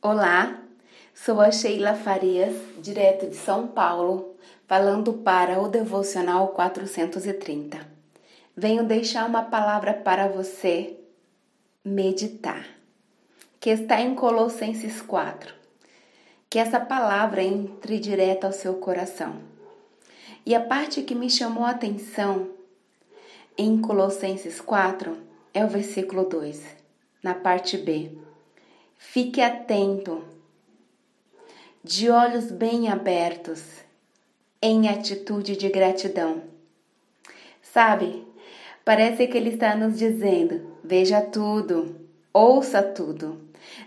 Olá, 0.00 0.62
sou 1.12 1.40
a 1.40 1.50
Sheila 1.50 1.92
Farias, 1.92 2.54
direto 2.80 3.26
de 3.26 3.34
São 3.34 3.66
Paulo, 3.66 4.36
falando 4.68 5.12
para 5.12 5.60
o 5.60 5.66
Devocional 5.66 6.46
430. 6.48 7.80
Venho 8.56 8.84
deixar 8.84 9.26
uma 9.26 9.42
palavra 9.42 9.92
para 9.92 10.28
você 10.28 10.96
meditar, 11.84 12.64
que 13.58 13.70
está 13.70 14.00
em 14.00 14.14
Colossenses 14.14 15.02
4. 15.02 15.52
Que 16.48 16.60
essa 16.60 16.78
palavra 16.78 17.42
entre 17.42 17.98
direto 17.98 18.44
ao 18.44 18.52
seu 18.52 18.74
coração. 18.74 19.40
E 20.46 20.54
a 20.54 20.60
parte 20.60 21.02
que 21.02 21.14
me 21.16 21.28
chamou 21.28 21.64
a 21.64 21.70
atenção 21.70 22.50
em 23.58 23.80
Colossenses 23.80 24.60
4 24.60 25.18
é 25.52 25.64
o 25.64 25.68
versículo 25.68 26.22
2, 26.22 26.62
na 27.20 27.34
parte 27.34 27.76
B 27.76 28.27
Fique 29.00 29.40
atento, 29.40 30.24
de 31.84 32.10
olhos 32.10 32.50
bem 32.50 32.88
abertos, 32.88 33.62
em 34.60 34.88
atitude 34.88 35.56
de 35.56 35.68
gratidão. 35.68 36.42
Sabe, 37.62 38.26
parece 38.84 39.28
que 39.28 39.38
ele 39.38 39.50
está 39.50 39.76
nos 39.76 39.96
dizendo: 39.96 40.76
veja 40.82 41.22
tudo, 41.22 41.94
ouça 42.34 42.82
tudo, 42.82 43.40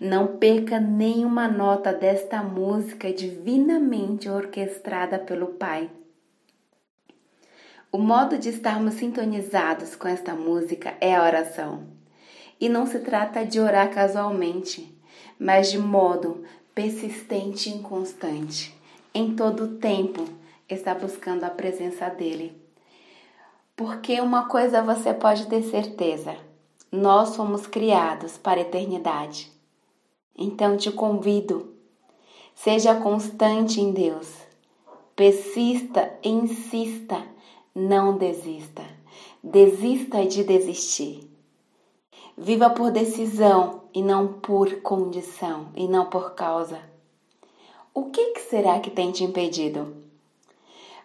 não 0.00 0.38
perca 0.38 0.80
nenhuma 0.80 1.46
nota 1.46 1.92
desta 1.92 2.42
música 2.42 3.12
divinamente 3.12 4.28
orquestrada 4.28 5.20
pelo 5.20 5.46
Pai. 5.54 5.88
O 7.92 7.98
modo 7.98 8.36
de 8.36 8.48
estarmos 8.48 8.94
sintonizados 8.94 9.94
com 9.94 10.08
esta 10.08 10.34
música 10.34 10.96
é 11.00 11.14
a 11.14 11.22
oração. 11.22 11.86
E 12.58 12.68
não 12.68 12.86
se 12.86 12.98
trata 12.98 13.44
de 13.44 13.60
orar 13.60 13.90
casualmente 13.90 14.95
mas 15.38 15.70
de 15.70 15.78
modo 15.78 16.44
persistente 16.74 17.70
e 17.70 17.74
inconstante. 17.74 18.74
Em 19.14 19.34
todo 19.34 19.64
o 19.64 19.78
tempo 19.78 20.24
está 20.68 20.94
buscando 20.94 21.44
a 21.44 21.50
presença 21.50 22.08
dele. 22.08 22.60
Porque 23.74 24.20
uma 24.20 24.46
coisa 24.46 24.82
você 24.82 25.14
pode 25.14 25.46
ter 25.46 25.62
certeza: 25.62 26.36
nós 26.90 27.36
fomos 27.36 27.66
criados 27.66 28.36
para 28.36 28.60
a 28.60 28.62
eternidade. 28.62 29.52
Então 30.36 30.76
te 30.76 30.90
convido, 30.90 31.74
seja 32.54 32.94
constante 32.94 33.80
em 33.80 33.92
Deus, 33.92 34.30
persista, 35.14 36.12
insista, 36.22 37.22
não 37.74 38.18
desista. 38.18 38.84
Desista 39.42 40.26
de 40.26 40.42
desistir. 40.44 41.35
Viva 42.38 42.68
por 42.68 42.90
decisão 42.90 43.84
e 43.94 44.02
não 44.02 44.28
por 44.28 44.82
condição 44.82 45.68
e 45.74 45.88
não 45.88 46.04
por 46.04 46.34
causa. 46.34 46.78
O 47.94 48.10
que, 48.10 48.32
que 48.32 48.40
será 48.40 48.78
que 48.78 48.90
tem 48.90 49.10
te 49.10 49.24
impedido? 49.24 49.96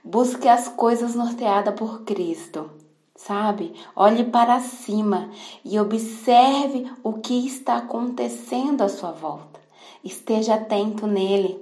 Busque 0.04 0.50
as 0.50 0.68
coisas 0.68 1.16
norteadas 1.16 1.74
por 1.74 2.02
Cristo, 2.02 2.70
sabe? 3.16 3.74
Olhe 3.96 4.26
para 4.26 4.60
cima 4.60 5.32
e 5.64 5.80
observe 5.80 6.92
o 7.02 7.14
que 7.14 7.48
está 7.48 7.78
acontecendo 7.78 8.82
à 8.82 8.90
sua 8.90 9.14
volta. 9.14 9.62
Esteja 10.04 10.56
atento 10.56 11.08
nele. 11.08 11.58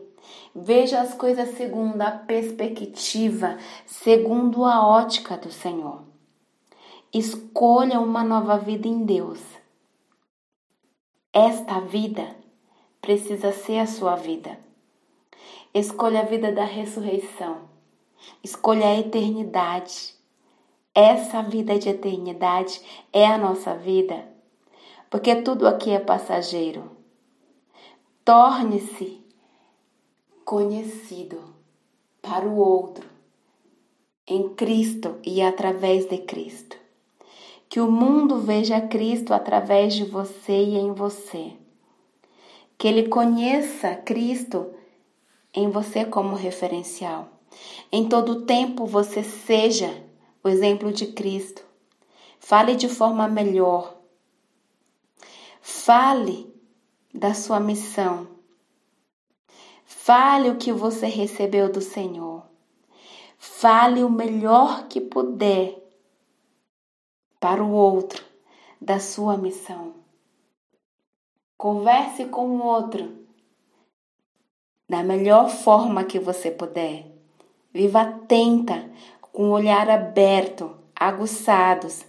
Veja 0.55 0.99
as 0.99 1.13
coisas 1.13 1.55
segundo 1.55 2.01
a 2.01 2.09
perspectiva, 2.09 3.55
segundo 3.85 4.65
a 4.65 4.83
ótica 4.83 5.37
do 5.37 5.51
Senhor. 5.51 6.01
Escolha 7.13 7.99
uma 7.99 8.23
nova 8.23 8.57
vida 8.57 8.87
em 8.87 9.05
Deus 9.05 9.58
esta 11.39 11.79
vida 11.79 12.35
precisa 12.99 13.53
ser 13.53 13.79
a 13.79 13.87
sua 13.87 14.15
vida. 14.15 14.59
Escolha 15.73 16.19
a 16.19 16.25
vida 16.25 16.51
da 16.51 16.65
ressurreição. 16.65 17.69
Escolha 18.43 18.87
a 18.87 18.99
eternidade. 18.99 20.15
Essa 20.93 21.41
vida 21.41 21.79
de 21.79 21.87
eternidade 21.87 22.81
é 23.13 23.25
a 23.25 23.37
nossa 23.37 23.73
vida, 23.73 24.27
porque 25.09 25.33
tudo 25.37 25.65
aqui 25.65 25.91
é 25.91 25.99
passageiro. 25.99 26.91
Torne-se 28.25 29.23
conhecido 30.43 31.41
para 32.21 32.45
o 32.45 32.57
outro 32.57 33.07
em 34.27 34.49
Cristo 34.49 35.17
e 35.23 35.41
através 35.41 36.05
de 36.05 36.17
Cristo 36.17 36.68
que 37.69 37.79
o 37.79 37.89
mundo 37.89 38.39
veja 38.39 38.81
Cristo 38.81 39.31
através 39.31 39.93
de 39.93 40.03
você 40.03 40.53
e 40.53 40.75
em 40.75 40.91
você. 40.91 41.53
Que 42.79 42.87
ele 42.87 43.07
conheça 43.07 43.95
Cristo 43.95 44.73
em 45.53 45.69
você 45.69 46.03
como 46.03 46.35
referencial. 46.35 47.29
Em 47.91 48.09
todo 48.09 48.45
tempo 48.45 48.87
você 48.87 49.23
seja 49.23 50.03
o 50.43 50.49
exemplo 50.49 50.91
de 50.91 51.07
Cristo. 51.07 51.63
Fale 52.39 52.75
de 52.75 52.89
forma 52.89 53.27
melhor. 53.27 53.95
Fale 55.61 56.51
da 57.13 57.35
sua 57.35 57.59
missão. 57.59 58.27
Fale 59.85 60.49
o 60.49 60.55
que 60.55 60.71
você 60.71 61.05
recebeu 61.05 61.71
do 61.71 61.81
Senhor. 61.81 62.43
Fale 63.37 64.03
o 64.03 64.09
melhor 64.09 64.87
que 64.87 64.99
puder 64.99 65.88
para 67.39 67.63
o 67.63 67.71
outro 67.71 68.23
da 68.81 68.99
sua 68.99 69.37
missão. 69.37 69.93
Converse 71.57 72.25
com 72.25 72.47
o 72.47 72.63
outro 72.63 73.17
da 74.87 75.03
melhor 75.03 75.49
forma 75.49 76.03
que 76.03 76.19
você 76.19 76.51
puder. 76.51 77.05
Viva 77.71 78.01
atenta, 78.01 78.89
com 79.31 79.49
o 79.49 79.51
olhar 79.51 79.89
aberto, 79.89 80.75
aguçados. 80.95 82.05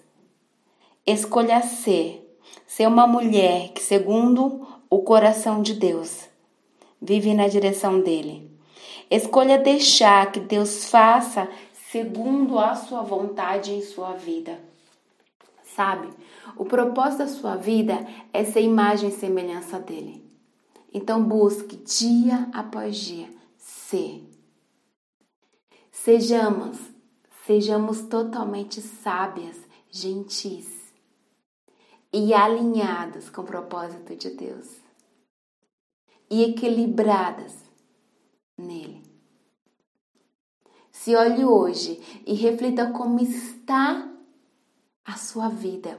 Escolha 1.06 1.62
ser, 1.62 2.38
ser 2.66 2.88
uma 2.88 3.06
mulher 3.06 3.68
que, 3.68 3.82
segundo 3.82 4.66
o 4.88 5.00
coração 5.02 5.62
de 5.62 5.74
Deus, 5.74 6.28
vive 7.00 7.34
na 7.34 7.46
direção 7.46 8.00
dele. 8.00 8.50
Escolha 9.10 9.58
deixar 9.58 10.32
que 10.32 10.40
Deus 10.40 10.86
faça 10.86 11.48
segundo 11.90 12.58
a 12.58 12.74
sua 12.74 13.02
vontade 13.02 13.72
em 13.72 13.82
sua 13.82 14.12
vida 14.12 14.69
sabe? 15.80 16.10
O 16.58 16.66
propósito 16.66 17.20
da 17.20 17.26
sua 17.26 17.56
vida 17.56 18.06
é 18.34 18.44
ser 18.44 18.60
imagem 18.60 19.08
e 19.08 19.12
semelhança 19.12 19.80
dele. 19.80 20.22
Então 20.92 21.24
busque 21.24 21.76
dia 21.76 22.50
após 22.52 22.96
dia 22.96 23.30
ser. 23.56 24.28
Sejamos, 25.90 26.78
sejamos 27.46 28.02
totalmente 28.02 28.82
sábias, 28.82 29.56
gentis 29.90 30.92
e 32.12 32.34
alinhadas 32.34 33.30
com 33.30 33.40
o 33.40 33.46
propósito 33.46 34.14
de 34.14 34.30
Deus 34.30 34.68
e 36.28 36.42
equilibradas 36.42 37.54
nele. 38.58 39.02
Se 40.92 41.16
olhe 41.16 41.42
hoje 41.42 42.22
e 42.26 42.34
reflita 42.34 42.90
como 42.90 43.18
está 43.20 44.10
sua 45.20 45.48
vida, 45.48 45.98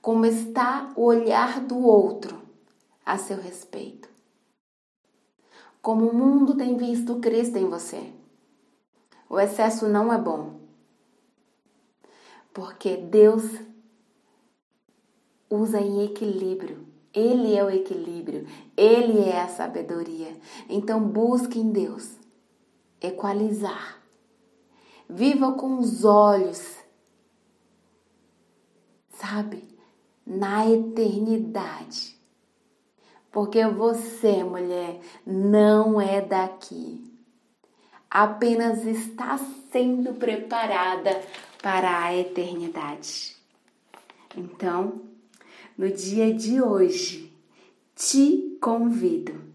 como 0.00 0.24
está 0.24 0.92
o 0.96 1.04
olhar 1.04 1.60
do 1.60 1.78
outro 1.78 2.40
a 3.04 3.18
seu 3.18 3.38
respeito. 3.38 4.08
Como 5.82 6.08
o 6.08 6.14
mundo 6.14 6.56
tem 6.56 6.76
visto 6.76 7.20
Cristo 7.20 7.56
em 7.56 7.68
você. 7.68 8.12
O 9.28 9.38
excesso 9.38 9.88
não 9.88 10.12
é 10.12 10.18
bom. 10.18 10.60
Porque 12.52 12.96
Deus 12.96 13.44
usa 15.50 15.80
em 15.80 16.04
equilíbrio. 16.04 16.86
Ele 17.12 17.54
é 17.54 17.64
o 17.64 17.70
equilíbrio, 17.70 18.46
ele 18.76 19.20
é 19.20 19.40
a 19.40 19.48
sabedoria. 19.48 20.36
Então 20.68 21.00
busque 21.00 21.58
em 21.58 21.70
Deus 21.70 22.18
equalizar. 23.00 23.98
Viva 25.08 25.52
com 25.52 25.78
os 25.78 26.04
olhos 26.04 26.77
sabe? 29.28 29.62
Na 30.26 30.68
eternidade. 30.68 32.16
Porque 33.30 33.66
você, 33.66 34.42
mulher, 34.42 35.00
não 35.26 36.00
é 36.00 36.20
daqui. 36.20 37.04
Apenas 38.10 38.86
está 38.86 39.38
sendo 39.70 40.14
preparada 40.14 41.22
para 41.62 42.04
a 42.04 42.16
eternidade. 42.16 43.36
Então, 44.36 45.02
no 45.76 45.90
dia 45.90 46.32
de 46.32 46.62
hoje, 46.62 47.30
te 47.94 48.56
convido 48.60 49.48